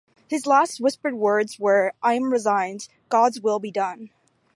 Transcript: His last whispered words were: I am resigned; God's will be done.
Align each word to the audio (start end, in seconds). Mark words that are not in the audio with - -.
His 0.27 0.47
last 0.47 0.79
whispered 0.81 1.13
words 1.13 1.59
were: 1.59 1.93
I 2.01 2.15
am 2.15 2.31
resigned; 2.33 2.87
God's 3.07 3.39
will 3.39 3.59
be 3.59 3.69
done. 3.69 4.09